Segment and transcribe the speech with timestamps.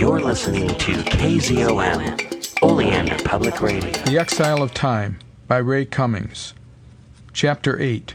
[0.00, 3.90] You're listening to KZOM, Oleander Public Radio.
[4.04, 6.54] The Exile of Time by Ray Cummings.
[7.34, 8.14] Chapter 8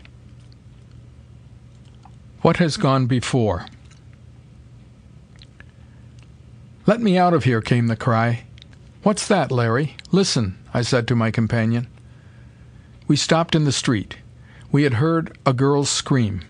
[2.41, 3.67] What Has Gone Before
[6.87, 8.45] Let me out of here, came the cry.
[9.03, 9.95] What's that, Larry?
[10.11, 11.85] Listen, I said to my companion.
[13.07, 14.17] We stopped in the street.
[14.71, 16.41] We had heard a girl's scream.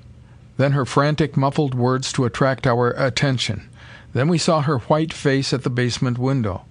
[0.56, 3.68] Then her frantic, muffled words to attract our attention.
[4.16, 6.64] Then we saw her white face at the basement window.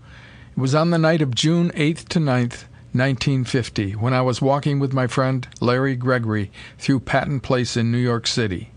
[0.56, 4.78] It was on the night of June 8th to 9th, 1950, when I was walking
[4.78, 8.70] with my friend Larry Gregory through Patton Place in New York City.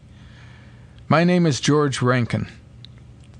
[1.08, 2.49] My name is George Rankin.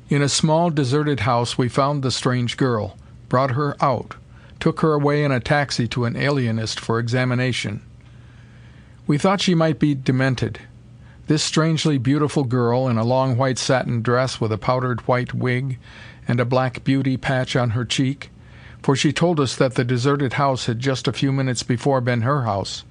[0.08, 2.96] In a small, deserted house we found the strange girl,
[3.27, 4.16] brought her out,
[4.62, 7.82] took her away in a taxi to an alienist for examination.
[9.05, 10.62] We thought she might be demented.
[11.27, 15.77] This strangely beautiful girl, in a long white satin dress with a powdered white wig
[16.26, 18.30] and a black beauty patch on her cheek,
[18.81, 22.21] for she told us that the deserted house had just a few minutes before been
[22.21, 22.85] her house.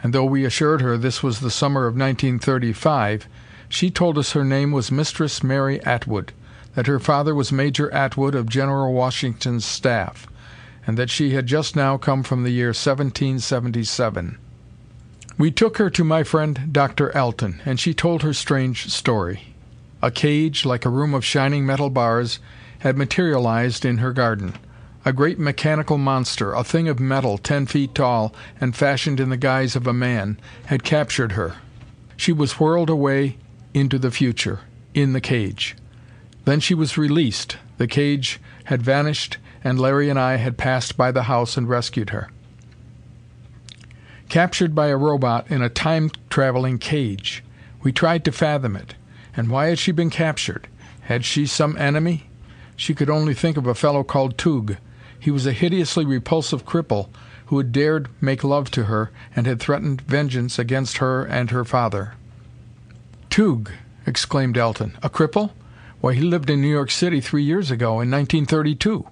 [0.00, 3.26] And though we assured her this was the summer of 1935,
[3.68, 6.32] she told us her name was Mistress Mary Atwood,
[6.76, 10.28] that her father was Major Atwood of General Washington's staff,
[10.86, 14.38] and that she had just now come from the year 1777.
[15.40, 17.16] We took her to my friend Dr.
[17.16, 19.54] Alten, and she told her strange story.
[20.02, 22.40] A cage, like a room of shining metal bars,
[22.80, 24.52] had materialized in her garden.
[25.06, 29.38] A great mechanical monster, a thing of metal ten feet tall and fashioned in the
[29.38, 31.54] guise of a man, had captured her.
[32.18, 33.38] She was whirled away
[33.72, 34.60] into the future,
[34.92, 35.74] in the cage.
[36.44, 41.10] Then she was released, the cage had vanished, and Larry and I had passed by
[41.10, 42.28] the house and rescued her.
[44.30, 47.42] Captured by a robot in a time-traveling cage.
[47.82, 48.94] We tried to fathom it.
[49.36, 50.68] And why had she been captured?
[51.02, 52.30] Had she some enemy?
[52.76, 54.76] She could only think of a fellow called Tugh.
[55.18, 57.08] He was a hideously repulsive cripple
[57.46, 61.64] who had dared make love to her and had threatened vengeance against her and her
[61.64, 62.14] father.
[63.30, 63.72] "Tugh!"
[64.06, 64.96] exclaimed Alten.
[65.02, 65.50] "A cripple?
[66.00, 69.08] Why, he lived in New York City three years ago, in 1932."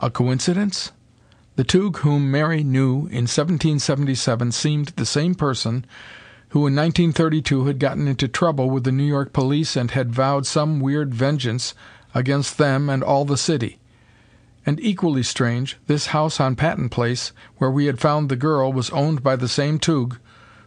[0.00, 0.90] A coincidence?
[1.58, 5.84] The Tugh whom Mary knew in 1777 seemed the same person
[6.50, 10.46] who in 1932 had gotten into trouble with the New York police and had vowed
[10.46, 11.74] some weird vengeance
[12.14, 13.80] against them and all the city.
[14.64, 18.90] And equally strange, this house on Patton Place, where we had found the girl, was
[18.90, 20.16] owned by the same Tugh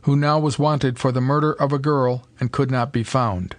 [0.02, 3.56] who now was wanted for the murder of a girl and could not be found.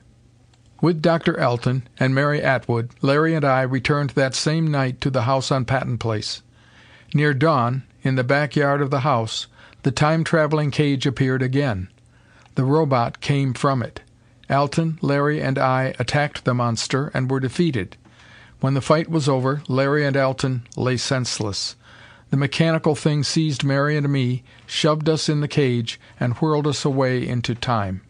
[0.82, 1.40] With Dr.
[1.40, 5.64] Alten and Mary Atwood, Larry and I returned that same night to the house on
[5.64, 6.42] Patton Place.
[7.14, 9.46] Near dawn, in the back yard of the house,
[9.82, 11.88] the time-traveling cage appeared again.
[12.54, 14.00] The robot came from it.
[14.48, 17.96] Alten, Larry, and I attacked the monster and were defeated.
[18.60, 21.76] When the fight was over, Larry and Alten lay senseless.
[22.30, 26.84] The mechanical thing seized Mary and me, shoved us in the cage, and whirled us
[26.84, 28.00] away into time.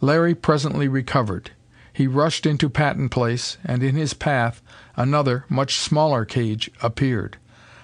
[0.00, 1.50] Larry presently recovered.
[1.92, 4.62] He rushed into Patton Place, and in his path
[4.96, 7.38] another, much smaller cage appeared.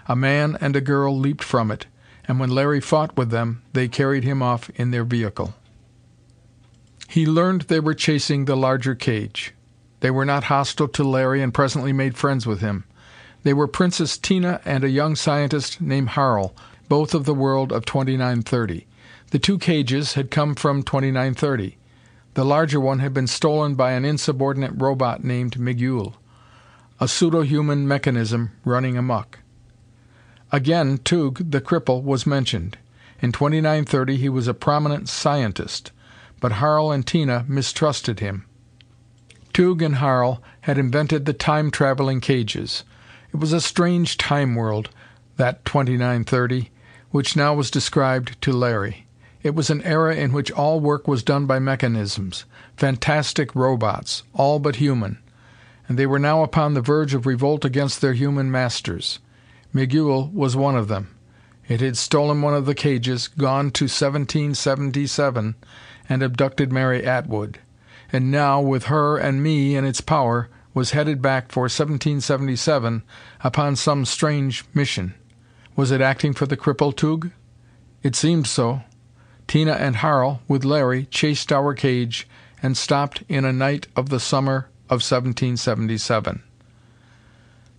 [0.09, 1.87] A man and a girl leaped from it,
[2.27, 5.55] and when Larry fought with them, they carried him off in their vehicle.
[7.09, 9.55] He learned they were chasing the larger cage.
[10.01, 12.85] They were not hostile to Larry and presently made friends with him.
[13.43, 16.55] They were Princess Tina and a young scientist named Harl,
[16.89, 18.87] both of the world of 2930.
[19.31, 21.77] The two cages had come from 2930.
[22.35, 26.15] The larger one had been stolen by an insubordinate robot named Migul,
[27.01, 29.41] a pseudo-human mechanism running amok.
[30.51, 32.79] Again Tugh, the cripple, was mentioned.
[33.21, 35.93] In 2930 he was a prominent scientist,
[36.41, 38.47] but Harl and Tina mistrusted him.
[39.53, 42.85] Tugh and Harl had invented the time-traveling cages.
[43.33, 44.89] It was a strange time world,
[45.37, 46.71] that 2930,
[47.11, 49.07] which now was described to Larry.
[49.43, 52.45] It was an era in which all work was done by mechanisms,
[52.77, 55.19] fantastic robots, all but human,
[55.89, 59.19] and they were now upon the verge of revolt against their human masters.
[59.75, 61.15] Migul was one of them.
[61.69, 65.55] It had stolen one of the cages, gone to 1777,
[66.09, 67.59] and abducted Mary Atwood.
[68.11, 73.03] And now, with her and me in its power, was headed back for 1777
[73.41, 75.15] upon some strange mission.
[75.77, 77.31] Was it acting for the cripple Tugh?
[78.03, 78.83] It seemed so.
[79.47, 82.27] Tina and Harl, with Larry, chased our cage
[82.63, 86.43] and stopped in a night of the summer of 1777.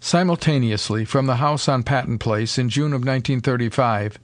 [0.01, 4.17] Simultaneously, from the house on Patton Place, in June of 1935,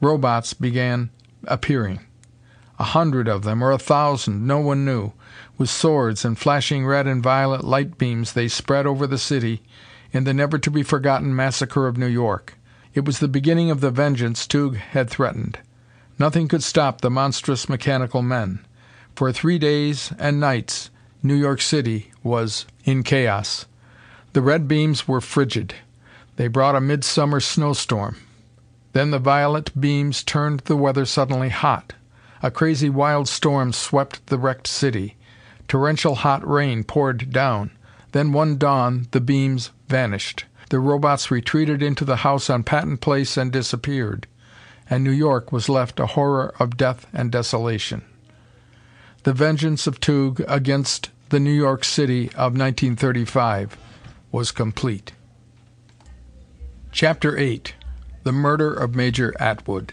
[0.00, 1.10] robots began
[1.46, 2.00] appearing.
[2.78, 5.12] A hundred of them, or a thousand, no one knew.
[5.56, 9.62] With swords and flashing red and violet light beams they spread over the city
[10.12, 12.54] in the never to be forgotten massacre of New York.
[12.92, 15.58] It was the beginning of the vengeance Tugh had threatened.
[16.18, 18.64] Nothing could stop the monstrous mechanical men.
[19.16, 20.90] For three days and nights
[21.22, 23.66] New York City was in chaos.
[24.34, 25.76] The red beams were frigid.
[26.34, 28.16] They brought a midsummer snowstorm.
[28.92, 31.92] Then the violet beams turned the weather suddenly hot.
[32.42, 35.14] A crazy wild storm swept the wrecked city.
[35.68, 37.70] Torrential hot rain poured down.
[38.10, 40.46] Then one dawn the beams vanished.
[40.68, 44.26] The robots retreated into the house on Patton Place and disappeared.
[44.90, 48.02] And New York was left a horror of death and desolation.
[49.22, 53.78] The vengeance of Tugh against the New York City of 1935
[54.34, 55.12] was complete.
[56.90, 57.72] Chapter 8
[58.24, 59.92] The Murder of Major Atwood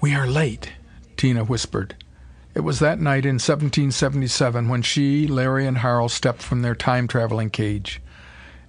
[0.00, 0.72] "We are late,"
[1.18, 1.96] Tina whispered.
[2.54, 7.06] It was that night in 1777 when she, Larry and Harl stepped from their Time
[7.06, 8.00] traveling cage.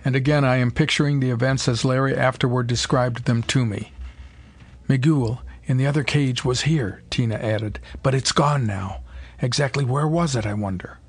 [0.03, 3.93] And again I am picturing the events as Larry afterward described them to me.
[4.89, 8.99] "Migul, in the other cage, was here," Tina added, "but it's gone now.
[9.41, 10.99] Exactly where was it, I wonder?"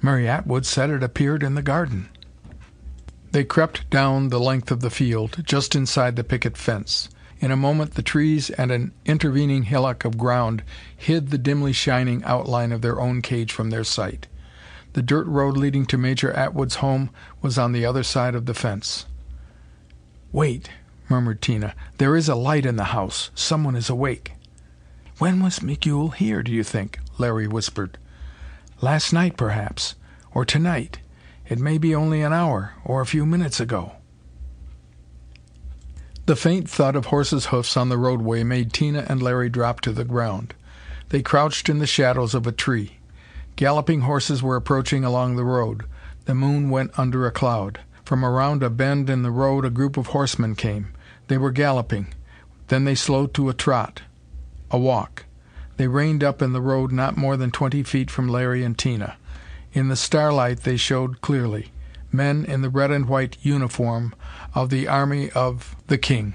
[0.00, 2.08] Mary Atwood said it appeared in the garden.
[3.32, 7.08] They crept down the length of the field, just inside the picket fence.
[7.40, 10.62] In a moment the trees and an intervening hillock of ground
[10.96, 14.26] hid the dimly shining outline of their own cage from their sight.
[14.94, 17.10] The dirt road leading to Major Atwood's home
[17.42, 19.06] was on the other side of the fence.
[20.32, 20.70] "Wait,"
[21.08, 21.74] murmured Tina.
[21.98, 23.30] "There is a light in the house.
[23.34, 24.32] Someone is awake."
[25.18, 27.98] "When was Migul here, do you think?" Larry whispered.
[28.80, 29.96] "Last night, perhaps.
[30.32, 31.00] Or tonight.
[31.48, 33.92] It may be only an hour, or a few minutes ago."
[36.26, 39.92] The faint thud of horses' hoofs on the roadway made Tina and Larry drop to
[39.92, 40.54] the ground.
[41.08, 42.98] They crouched in the shadows of a tree.
[43.56, 45.84] Galloping horses were approaching along the road.
[46.26, 47.80] The moon went under a cloud.
[48.04, 50.88] From around a bend in the road a group of horsemen came.
[51.28, 52.08] They were galloping.
[52.68, 54.02] Then they slowed to a trot
[54.70, 55.24] a walk.
[55.78, 59.16] They reined up in the road not more than twenty feet from Larry and Tina.
[59.72, 61.70] In the starlight they showed clearly
[62.10, 64.14] men in the red and white uniform
[64.54, 66.34] of the army of the king.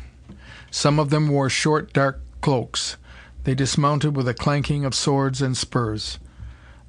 [0.71, 2.95] Some of them wore short, dark cloaks.
[3.43, 6.19] They dismounted with a clanking of swords and spurs.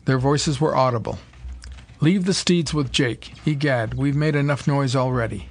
[0.05, 1.19] Their voices were audible.
[2.01, 3.35] "Leave the steeds with Jake.
[3.45, 5.49] Egad, we've made enough noise already.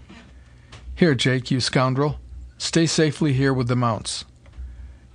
[0.95, 2.19] Here, Jake, you scoundrel.
[2.57, 4.23] Stay safely here with the mounts.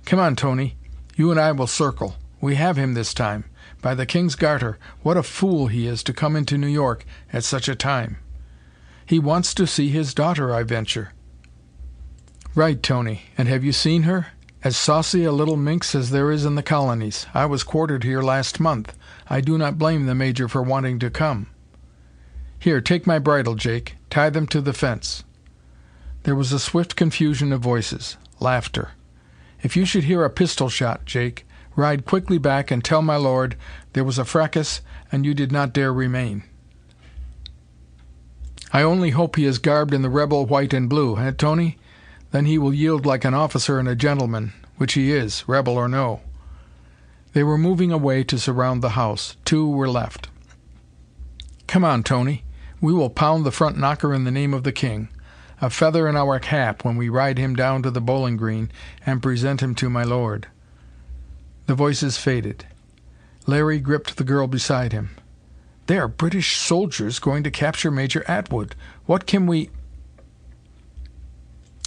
[0.05, 0.75] Come on, Tony.
[1.19, 2.15] You and I will circle.
[2.39, 3.43] We have him this time.
[3.81, 7.43] By the King's Garter, what a fool he is to come into New York at
[7.43, 8.19] such a time!"
[9.05, 11.11] "He wants to see his daughter, I venture."
[12.55, 13.23] "Right, Tony.
[13.37, 14.27] And have you seen her?
[14.63, 17.25] As saucy a little minx as there is in the colonies.
[17.33, 18.97] I was quartered here last month.
[19.29, 21.47] I do not blame the Major for wanting to come.
[22.59, 23.97] Here, take my bridle, Jake.
[24.09, 25.25] Tie them to the fence."
[26.23, 28.15] There was a swift confusion of voices.
[28.39, 28.91] Laughter.
[29.61, 31.45] "If you should hear a pistol shot, Jake,
[31.79, 33.55] Ride quickly back and tell my lord
[33.93, 34.81] there was a fracas
[35.13, 36.43] and you did not dare remain.
[38.73, 41.77] I only hope he is garbed in the rebel white and blue, eh, Tony?
[42.31, 45.87] Then he will yield like an officer and a gentleman, which he is, rebel or
[45.87, 46.19] no."
[47.31, 49.37] They were moving away to surround the house.
[49.45, 50.27] Two were left.
[51.65, 52.43] "Come on, Tony.
[52.81, 55.07] We will pound the front knocker in the name of the king.
[55.61, 58.71] A feather in our cap when we ride him down to the bowling green
[59.05, 60.47] and present him to my lord."
[61.65, 62.65] The voices faded.
[63.45, 65.09] Larry gripped the girl beside him.
[65.87, 68.75] "They are British soldiers going to capture Major Atwood.
[69.05, 69.69] What can we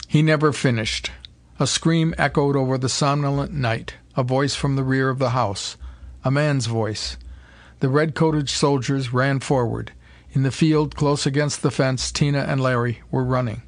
[0.06, 1.10] He never finished.
[1.58, 5.78] A scream echoed over the somnolent night, a voice from the rear of the house.
[6.22, 7.16] A man's voice.
[7.80, 9.92] The red coated soldiers ran forward.
[10.34, 13.60] In the field, close against the fence, Tina and Larry were running.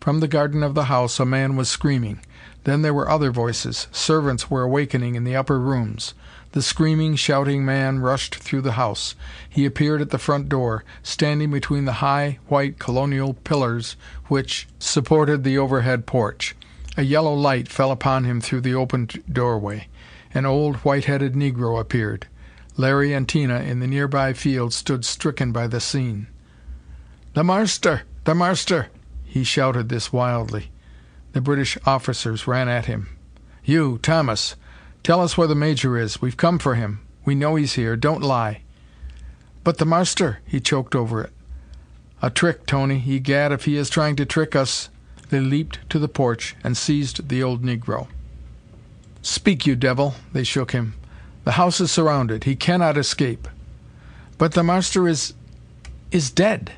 [0.00, 2.20] From the garden of the house a man was screaming.
[2.62, 3.88] Then there were other voices.
[3.90, 6.14] Servants were awakening in the upper rooms.
[6.52, 9.16] The screaming, shouting man rushed through the house.
[9.48, 13.96] He appeared at the front door, standing between the high, white colonial pillars
[14.28, 16.54] which supported the overhead porch.
[16.96, 19.88] A yellow light fell upon him through the opened doorway.
[20.34, 22.26] An old, white headed negro appeared.
[22.76, 26.26] Larry and Tina in the nearby field stood stricken by the scene.
[27.34, 28.02] "The marster!
[28.24, 28.88] The marster!"
[29.24, 30.70] He shouted this wildly.
[31.32, 33.08] The British officers ran at him.
[33.64, 34.56] "You, Thomas!
[35.02, 36.22] Tell us where the Major is.
[36.22, 37.00] We've come for him.
[37.24, 37.96] We know he's here.
[37.96, 38.62] Don't lie."
[39.64, 41.32] "But the marster!" He choked over it.
[42.22, 43.02] "A trick, Tony.
[43.06, 44.88] Egad, if he is trying to trick us!"
[45.28, 48.08] They leaped to the porch and seized the old negro.
[49.20, 50.94] "Speak, you devil!" They shook him.
[51.44, 52.44] "The house is surrounded.
[52.44, 53.48] He cannot escape."
[54.38, 55.34] "But the marster is
[56.12, 56.70] is dead.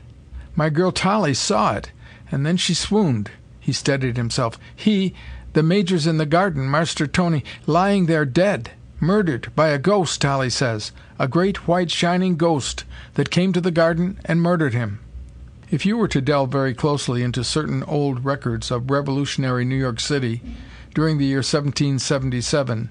[0.57, 1.91] My girl Tolly saw it,
[2.33, 3.31] and then she swooned."
[3.61, 4.59] He steadied himself.
[4.75, 5.13] "He
[5.53, 8.71] the Major's in the garden, Marster Tony, lying there dead.
[9.01, 10.93] Murdered by a ghost, Tolly says.
[11.19, 12.85] A great white shining ghost
[13.17, 14.99] that came to the garden and murdered him."
[15.71, 20.01] If you were to delve very closely into certain old records of revolutionary New York
[20.01, 20.41] City
[20.95, 22.89] during the year 1777,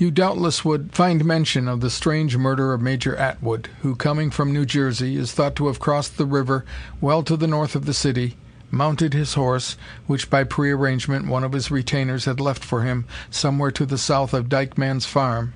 [0.00, 4.50] you doubtless would find mention of the strange murder of Major Atwood, who, coming from
[4.50, 6.64] New Jersey, is thought to have crossed the river
[7.02, 8.38] well to the north of the city,
[8.70, 9.76] mounted his horse,
[10.06, 14.32] which by prearrangement one of his retainers had left for him somewhere to the south
[14.32, 15.52] of Dykeman's farm,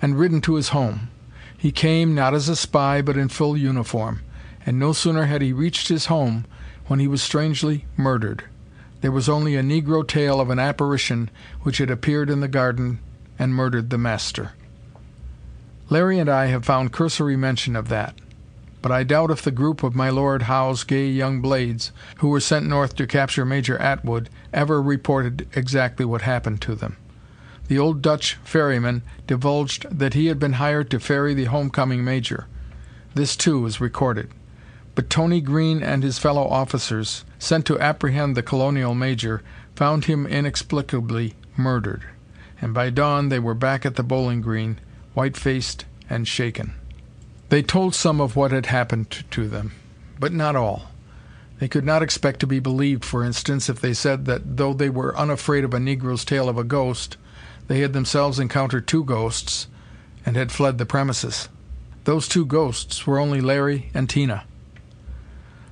[0.00, 1.10] and ridden to his home.
[1.54, 4.22] He came, not as a spy, but in full uniform,
[4.64, 6.46] and no sooner had he reached his home
[6.86, 8.44] when he was strangely murdered.
[9.02, 11.28] There was only a negro tale of an apparition
[11.64, 12.98] which had appeared in the garden
[13.38, 14.52] and murdered the master.
[15.90, 18.14] Larry and I have found cursory mention of that
[18.84, 22.38] but I doubt if the group of my Lord Howe's gay young blades, who were
[22.38, 26.98] sent north to capture Major Atwood, ever reported exactly what happened to them.
[27.68, 32.46] The old Dutch ferryman divulged that he had been hired to ferry the homecoming Major.
[33.14, 34.28] This, too, is recorded.
[34.94, 39.42] But Tony Green and his fellow officers, sent to apprehend the colonial Major,
[39.74, 42.04] found him inexplicably murdered,
[42.60, 44.78] and by dawn they were back at the Bowling Green,
[45.14, 46.74] white-faced and shaken.
[47.48, 49.72] They told some of what had happened to them,
[50.18, 50.90] but not all.
[51.58, 54.90] They could not expect to be believed, for instance, if they said that though they
[54.90, 57.16] were unafraid of a negro's tale of a ghost,
[57.68, 59.68] they had themselves encountered two ghosts,
[60.26, 61.48] and had fled the premises.
[62.04, 64.44] Those two ghosts were only Larry and Tina.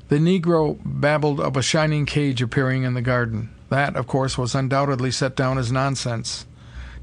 [0.08, 3.50] The negro babbled of a shining cage appearing in the garden.
[3.70, 6.46] That, of course, was undoubtedly set down as nonsense.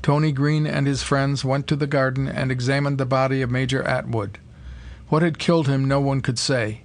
[0.01, 3.84] Tony Green and his friends went to the garden and examined the body of Major
[3.84, 4.39] Atwood.
[5.10, 6.84] What had killed him no one could say.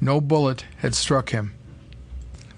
[0.00, 1.54] No bullet had struck him.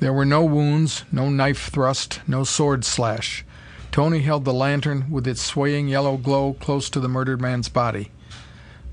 [0.01, 3.45] There were no wounds, no knife thrust, no sword slash.
[3.93, 8.11] Tony held the lantern with its swaying yellow glow close to the murdered man's body.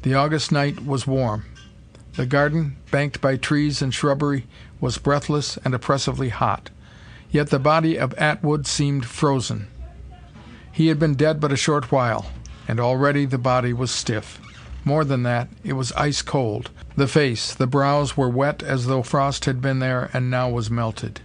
[0.04, 1.46] The August night was warm.
[2.14, 4.46] The garden, banked by trees and shrubbery,
[4.80, 6.70] was breathless and oppressively hot.
[7.32, 9.68] Yet the body of Atwood seemed frozen.
[10.72, 12.28] He had been dead but a short while,
[12.68, 14.40] and already the body was stiff.
[14.84, 16.72] More than that, it was ice cold.
[16.96, 20.72] The face, the brows were wet as though frost had been there and now was
[20.72, 21.22] melted.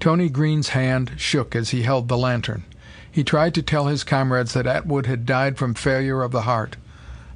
[0.00, 2.64] Tony Green's hand shook as he held the lantern.
[3.10, 6.76] He tried to tell his comrades that Atwood had died from failure of the heart.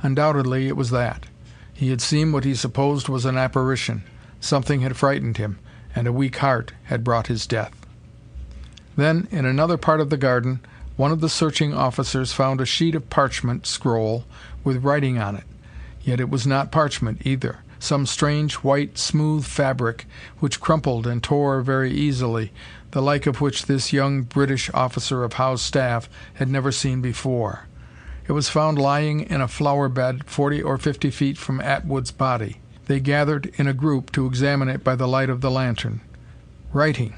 [0.00, 1.26] Undoubtedly it was that.
[1.74, 4.04] He had seen what he supposed was an apparition.
[4.40, 5.58] Something had frightened him,
[5.94, 7.74] and a weak heart had brought his death.
[8.96, 10.60] Then, in another part of the garden,
[10.96, 14.24] one of the searching officers found a sheet of parchment scroll
[14.64, 15.44] with writing on it.
[16.02, 17.60] Yet it was not parchment, either.
[17.78, 20.06] Some strange, white, smooth fabric,
[20.38, 22.52] which crumpled and tore very easily,
[22.92, 27.66] the like of which this young British officer of Howe's staff had never seen before.
[28.28, 32.60] It was found lying in a flower bed forty or fifty feet from Atwood's body.
[32.86, 36.02] They gathered in a group to examine it by the light of the lantern.
[36.72, 37.14] Writing!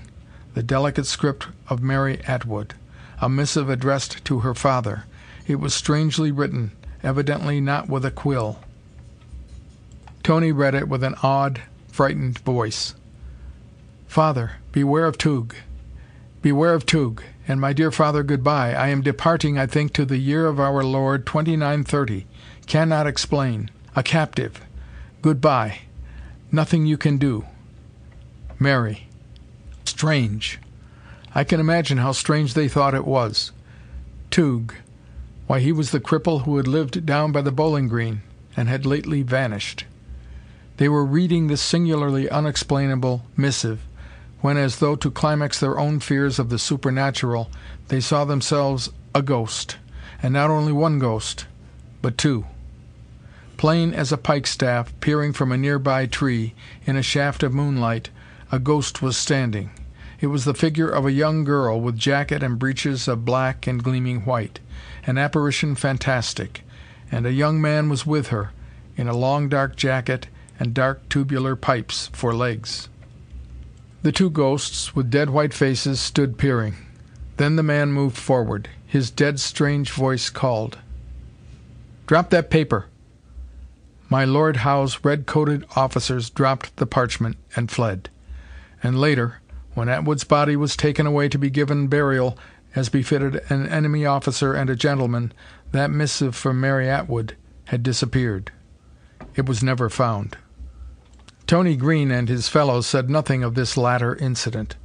[0.54, 2.74] The delicate script of Mary Atwood.
[3.20, 5.04] A missive addressed to her father.
[5.46, 8.58] It was strangely written, evidently not with a quill.
[10.22, 12.94] Tony read it with an awed, frightened voice.
[14.06, 15.54] Father, beware of Tugh.
[16.40, 17.22] Beware of Tugh.
[17.46, 18.72] And my dear father, goodbye.
[18.72, 22.26] I am departing, I think, to the year of our Lord 2930.
[22.66, 23.70] Cannot explain.
[23.94, 24.60] A captive.
[25.20, 25.80] Goodbye.
[26.50, 27.44] Nothing you can do.
[28.58, 29.08] Mary.
[29.84, 30.58] Strange.
[31.36, 33.50] I can imagine how strange they thought it was.
[34.30, 34.72] Tugh.
[35.48, 38.22] Why, he was the cripple who had lived down by the bowling green,
[38.56, 39.84] and had lately vanished.
[40.76, 43.80] They were reading this singularly unexplainable missive,
[44.40, 47.50] when, as though to climax their own fears of the supernatural,
[47.88, 49.78] they saw themselves a ghost,
[50.22, 51.46] and not only one ghost,
[52.00, 52.44] but two.
[53.56, 56.54] Plain as a pikestaff, peering from a nearby tree,
[56.86, 58.10] in a shaft of moonlight,
[58.52, 59.70] a ghost was standing.
[60.24, 63.84] It was the figure of a young girl, with jacket and breeches of black and
[63.84, 64.58] gleaming white
[65.06, 66.62] an apparition fantastic,
[67.12, 68.52] and a young man was with her,
[68.96, 70.28] in a long dark jacket
[70.58, 72.88] and dark tubular pipes for legs.
[74.00, 76.76] The two ghosts, with dead white faces, stood peering.
[77.36, 78.70] Then the man moved forward.
[78.86, 80.78] His dead strange voice called.
[82.06, 82.86] "Drop that paper!"
[84.08, 88.08] My Lord Howe's red-coated officers dropped the parchment and fled.
[88.82, 89.42] And later,
[89.74, 92.38] when Atwood's body was taken away to be given burial
[92.74, 95.32] As befitted an enemy officer and a gentleman,
[95.72, 98.50] that missive from Mary Atwood had disappeared.
[99.36, 100.36] It was never found.
[101.46, 104.76] Tony Green and his fellows said nothing of this latter incident.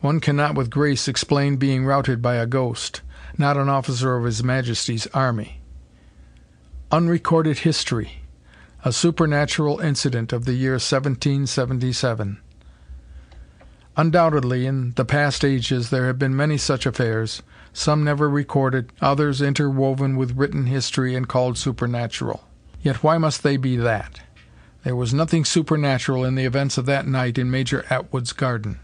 [0.00, 3.02] One cannot with grace explain being routed by a ghost
[3.38, 5.60] not an officer of His Majesty's army.
[6.90, 8.22] Unrecorded history.
[8.84, 12.38] A supernatural incident of the year 1777.
[13.98, 19.40] Undoubtedly, in the past ages there have been many such affairs, some never recorded, others
[19.40, 22.44] interwoven with written history and called supernatural.
[22.82, 24.20] Yet why must they be that?
[24.84, 28.80] There was nothing supernatural in the events of that night in Major Atwood's garden.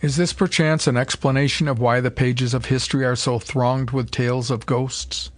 [0.00, 4.10] Is this perchance an explanation of why the pages of history are so thronged with
[4.10, 5.30] tales of ghosts?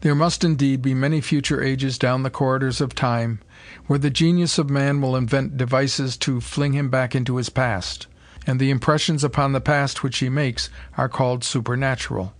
[0.00, 3.40] There must indeed be many future ages down the corridors of time
[3.86, 8.06] where the genius of man will invent devices to fling him back into his past,
[8.46, 12.32] and the impressions upon the past which he makes are called supernatural.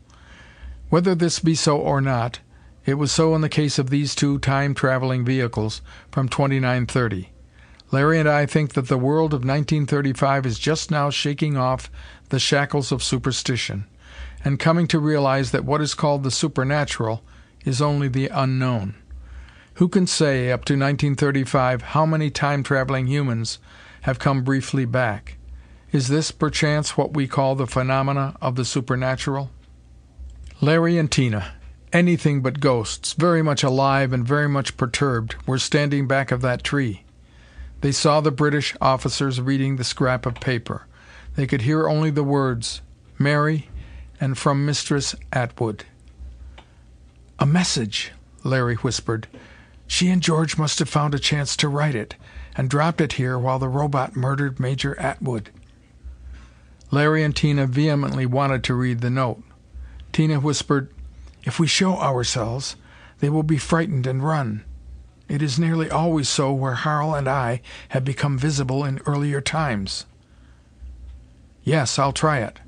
[0.88, 2.40] Whether this be so or not,
[2.86, 7.30] it was so in the case of these two time-traveling vehicles from 2930.
[7.90, 11.90] Larry and I think that the world of 1935 is just now shaking off
[12.30, 13.86] the shackles of superstition,
[14.44, 17.22] and coming to realize that what is called the supernatural
[17.64, 18.94] is only the unknown.
[19.78, 23.60] Who can say, up to 1935, how many time-traveling humans
[24.00, 25.36] have come briefly back?
[25.92, 29.52] Is this, perchance, what we call the phenomena of the supernatural?
[30.60, 31.52] Larry and Tina,
[31.92, 36.64] anything but ghosts, very much alive and very much perturbed, were standing back of that
[36.64, 37.04] tree.
[37.80, 40.86] They saw the British officers reading the scrap of paper.
[41.36, 42.82] They could hear only the words,
[43.16, 43.70] Mary,
[44.20, 45.84] and from Mistress Atwood.
[47.38, 48.10] "A message!"
[48.42, 49.28] Larry whispered.
[49.88, 52.14] "She and George must have found a chance to write it,
[52.54, 55.48] and dropped it here while the Robot murdered Major Atwood."
[56.90, 59.42] Larry and Tina vehemently wanted to read the note.
[60.12, 60.90] Tina whispered,
[61.44, 62.76] "If we show ourselves,
[63.20, 64.62] they will be frightened and run.
[65.26, 70.04] It is nearly always so where Harl and I have become visible in earlier times."
[71.64, 72.60] "Yes, I'll try it."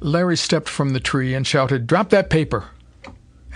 [0.00, 2.64] Larry stepped from the tree and shouted, "Drop that paper!"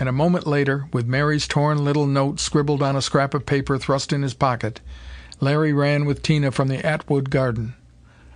[0.03, 3.77] And a moment later, with Mary's torn little note scribbled on a scrap of paper
[3.77, 4.81] thrust in his pocket,
[5.39, 7.75] Larry ran with Tina from the Atwood garden.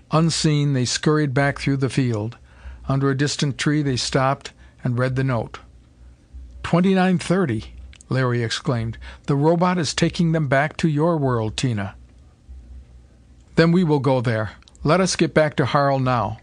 [0.09, 2.37] Unseen, they scurried back through the field.
[2.87, 5.59] Under a distant tree they stopped and read the note.
[6.63, 7.73] "Twenty nine thirty!"
[8.07, 8.97] Larry exclaimed.
[9.25, 11.95] "The Robot is taking them back to your world, Tina."
[13.55, 14.51] "Then we will go there.
[14.85, 16.37] Let us get back to Harl now."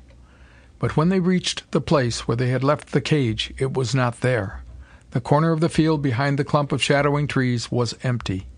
[0.79, 4.21] But when they reached the place where they had left the cage, it was not
[4.21, 4.61] there.
[5.15, 8.49] The corner of the field behind the clump of shadowing trees was empty.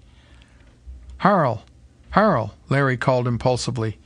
[1.19, 1.67] "Harl!
[2.13, 3.99] Harl!" Larry called impulsively,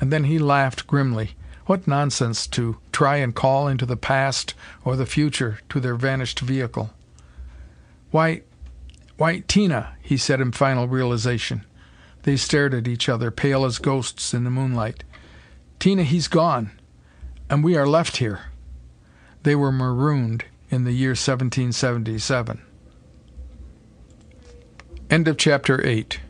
[0.00, 1.36] and then he laughed grimly.
[1.66, 6.40] What nonsense to try and call into the past or the future to their vanished
[6.40, 6.88] vehicle.
[8.10, 8.44] "Why
[9.18, 11.66] why, Tina!" he said in final realization.
[12.22, 15.04] They stared at each other, pale as ghosts in the moonlight.
[15.78, 16.70] "Tina, he's gone
[17.50, 18.46] and we are left here."
[19.42, 22.62] They were marooned in the year 1777.
[25.10, 26.20] End of chapter 8